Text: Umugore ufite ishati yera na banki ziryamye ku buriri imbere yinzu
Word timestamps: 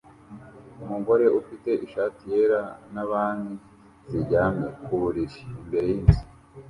Umugore 0.83 1.25
ufite 1.39 1.69
ishati 1.85 2.21
yera 2.33 2.61
na 2.93 3.03
banki 3.09 3.55
ziryamye 4.09 4.67
ku 4.83 4.93
buriri 5.01 5.39
imbere 5.61 5.89
yinzu 5.95 6.21